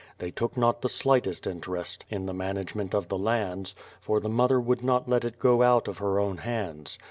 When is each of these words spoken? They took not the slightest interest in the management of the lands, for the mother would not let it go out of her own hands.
They 0.17 0.31
took 0.31 0.57
not 0.57 0.81
the 0.81 0.89
slightest 0.89 1.45
interest 1.45 2.05
in 2.09 2.25
the 2.25 2.33
management 2.33 2.95
of 2.95 3.07
the 3.07 3.19
lands, 3.19 3.75
for 3.99 4.19
the 4.19 4.29
mother 4.29 4.59
would 4.59 4.81
not 4.83 5.07
let 5.07 5.23
it 5.23 5.37
go 5.37 5.61
out 5.61 5.87
of 5.87 5.99
her 5.99 6.19
own 6.19 6.37
hands. 6.37 6.97